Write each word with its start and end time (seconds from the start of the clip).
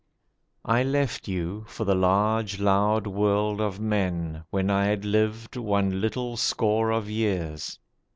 I 0.65 0.81
left 0.81 1.27
you 1.27 1.63
for 1.67 1.85
the 1.85 1.93
large, 1.93 2.59
loud 2.59 3.05
world 3.05 3.61
of 3.61 3.79
men, 3.79 4.43
When 4.49 4.71
I 4.71 4.85
had 4.85 5.05
lived 5.05 5.57
one 5.57 6.01
little 6.01 6.37
score 6.37 6.89
of 6.89 7.07
years. 7.07 7.77